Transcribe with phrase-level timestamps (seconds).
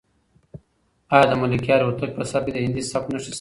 [1.13, 3.29] آیا د ملکیار هوتک په سبک کې د هندي سبک نښې شته؟